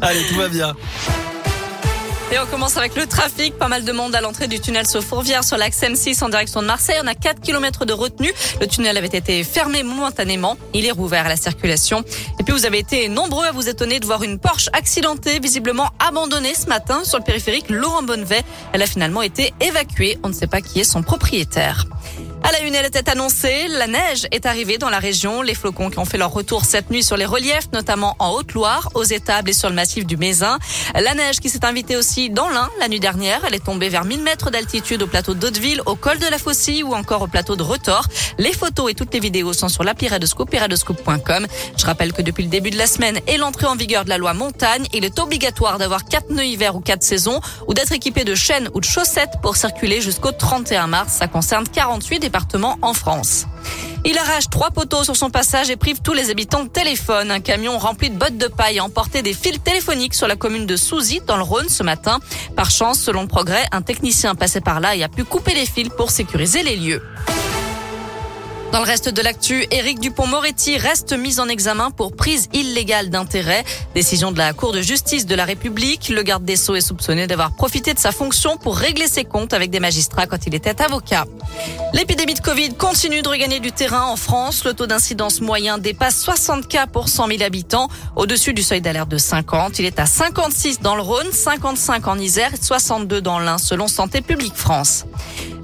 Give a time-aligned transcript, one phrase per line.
[0.00, 0.74] Allez, tout va bien.
[2.32, 3.58] Et on commence avec le trafic.
[3.58, 6.62] Pas mal de monde à l'entrée du tunnel sous Fourvière sur l'axe M6 en direction
[6.62, 6.96] de Marseille.
[7.02, 8.32] On a 4 km de retenue.
[8.58, 10.56] Le tunnel avait été fermé momentanément.
[10.72, 12.02] Il est rouvert à la circulation.
[12.40, 15.90] Et puis vous avez été nombreux à vous étonner de voir une Porsche accidentée, visiblement
[15.98, 18.44] abandonnée ce matin sur le périphérique Laurent Bonnevet.
[18.72, 20.18] Elle a finalement été évacuée.
[20.22, 21.84] On ne sait pas qui est son propriétaire.
[22.44, 23.68] À la une, elle était annoncée.
[23.68, 25.42] La neige est arrivée dans la région.
[25.42, 28.88] Les flocons qui ont fait leur retour cette nuit sur les reliefs, notamment en Haute-Loire,
[28.94, 30.58] aux étables et sur le massif du Mézin.
[30.94, 33.42] La neige qui s'est invitée aussi dans l'Ain la nuit dernière.
[33.46, 36.82] Elle est tombée vers 1000 mètres d'altitude au plateau d'Hauteville, au col de la Faucille
[36.82, 38.08] ou encore au plateau de Retors.
[38.38, 41.46] Les photos et toutes les vidéos sont sur l'appli Radescoop et.
[41.78, 44.18] Je rappelle que depuis le début de la semaine et l'entrée en vigueur de la
[44.18, 48.24] loi montagne, il est obligatoire d'avoir quatre nœuds hiver ou quatre saisons ou d'être équipé
[48.24, 51.14] de chaînes ou de chaussettes pour circuler jusqu'au 31 mars.
[51.14, 52.31] Ça concerne 48
[52.82, 53.46] en France.
[54.04, 57.30] Il arrache trois poteaux sur son passage et prive tous les habitants de téléphone.
[57.30, 60.66] Un camion rempli de bottes de paille a emporté des fils téléphoniques sur la commune
[60.66, 62.18] de Souzy, dans le Rhône, ce matin.
[62.56, 65.66] Par chance, selon le progrès, un technicien passé par là et a pu couper les
[65.66, 67.02] fils pour sécuriser les lieux.
[68.72, 73.64] Dans le reste de l'actu, Éric Dupont-Moretti reste mis en examen pour prise illégale d'intérêt.
[73.94, 76.08] Décision de la Cour de justice de la République.
[76.08, 79.52] Le garde des Sceaux est soupçonné d'avoir profité de sa fonction pour régler ses comptes
[79.52, 81.26] avec des magistrats quand il était avocat.
[81.92, 84.64] L'épidémie de Covid continue de regagner du terrain en France.
[84.64, 89.10] Le taux d'incidence moyen dépasse 60 cas pour 100 000 habitants, au-dessus du seuil d'alerte
[89.10, 89.80] de 50.
[89.80, 94.22] Il est à 56 dans le Rhône, 55 en Isère, 62 dans l'Ain, selon Santé
[94.22, 95.04] publique France.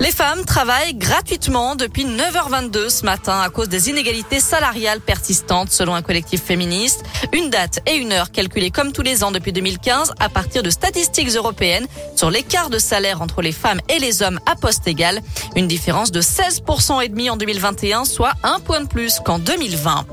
[0.00, 5.94] Les femmes travaillent gratuitement depuis 9h22 ce matin à cause des inégalités salariales persistantes selon
[5.94, 7.04] un collectif féministe.
[7.32, 10.70] Une date et une heure calculées comme tous les ans depuis 2015 à partir de
[10.70, 15.20] statistiques européennes sur l'écart de salaire entre les femmes et les hommes à poste égal.
[15.56, 20.06] Une différence de 16% et demi en 2021, soit un point de plus qu'en 2020.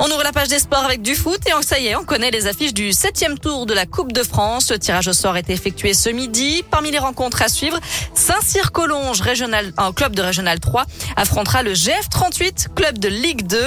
[0.00, 2.30] On ouvre la page des sports avec du foot et ça y est, on connaît
[2.30, 4.70] les affiches du septième tour de la Coupe de France.
[4.70, 6.62] Le tirage au sort est effectué ce midi.
[6.70, 7.80] Parmi les rencontres à suivre,
[8.14, 10.84] Saint-Cyr-Collonges, régional, un club de régional 3,
[11.16, 13.60] affrontera le GF38, club de Ligue 2.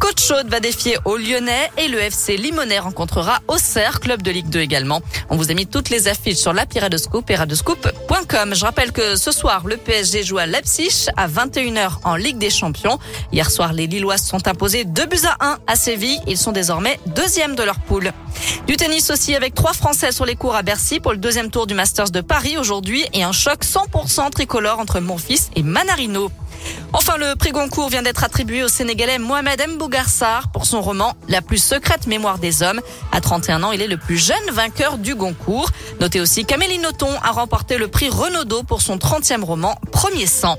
[0.00, 4.48] Côte Chaude va défier au Lyonnais et le FC Limonais rencontrera Auxerre, club de Ligue
[4.48, 5.02] 2 également.
[5.28, 8.54] On vous a mis toutes les affiches sur l'appli Radescoop et radescoop.com.
[8.54, 12.50] Je rappelle que ce soir, le PSG joue à Leipzig à 21h en Ligue des
[12.50, 12.98] Champions.
[13.32, 16.20] Hier soir, les Lillois sont imposés 2 buts à 1 à à Séville.
[16.28, 18.12] Ils sont désormais deuxième de leur poule.
[18.68, 21.66] Du tennis aussi avec trois Français sur les cours à Bercy pour le deuxième tour
[21.66, 26.30] du Masters de Paris aujourd'hui et un choc 100% tricolore entre Monfils et Manarino.
[26.92, 31.42] Enfin, le prix Goncourt vient d'être attribué au Sénégalais Mohamed Mbougarsar pour son roman La
[31.42, 32.80] plus secrète mémoire des hommes.
[33.10, 35.70] À 31 ans, il est le plus jeune vainqueur du Goncourt.
[36.00, 40.56] Notez aussi qu'Amélie Nothomb a remporté le prix Renaudot pour son 30e roman Premier sang.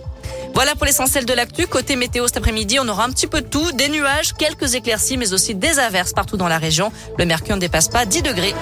[0.55, 1.67] Voilà pour l'essentiel de l'actu.
[1.67, 5.17] Côté météo cet après-midi, on aura un petit peu de tout, des nuages, quelques éclaircies,
[5.17, 6.93] mais aussi des averses partout dans la région.
[7.19, 8.55] Le mercure ne dépasse pas 10 degrés.